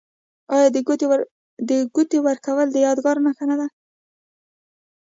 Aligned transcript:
آیا 0.55 0.67
د 0.75 0.77
ګوتې 1.93 2.17
ورکول 2.27 2.67
د 2.71 2.77
یادګار 2.85 3.17
نښه 3.25 3.45
نه 3.49 3.55
ده؟ 3.59 3.67